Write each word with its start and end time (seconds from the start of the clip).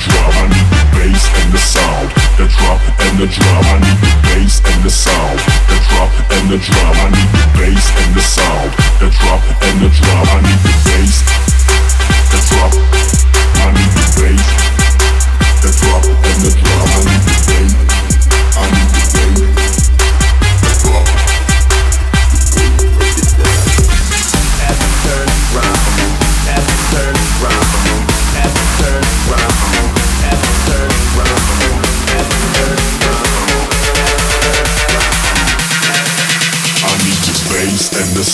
drum, 0.00 0.32
I 0.32 0.44
need 0.48 0.68
the 0.72 0.82
bass 0.96 1.24
and 1.36 1.52
the 1.52 1.60
sound. 1.60 2.08
The 2.40 2.46
drop 2.48 2.80
and 3.04 3.14
the 3.20 3.28
drum, 3.28 3.64
I 3.68 3.76
need 3.84 4.00
the 4.00 4.12
bass 4.24 4.54
and 4.64 4.80
the 4.82 4.90
sound. 4.90 5.38
The 5.68 5.76
drop 5.88 6.10
and 6.32 6.44
the 6.48 6.58
drum, 6.58 6.94
I 7.04 7.08
need 7.12 7.30
the 7.36 7.44
bass 7.58 7.86
and 8.00 8.10
the 8.16 8.24
sound. 8.24 8.70
The 9.00 9.08
drop 9.12 9.42
and 9.60 9.76
the 9.84 9.90
drum. 9.92 10.29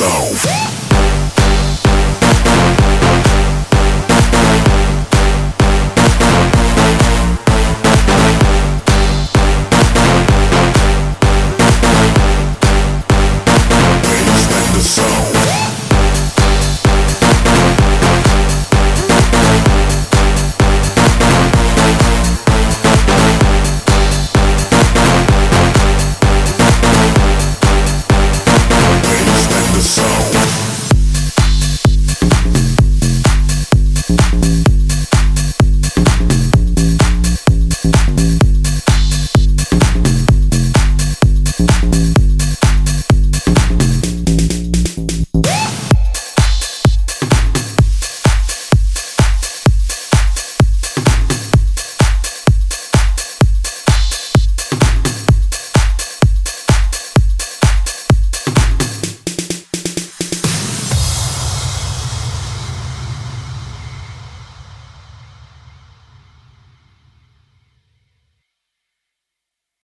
Emoção. 0.00 0.87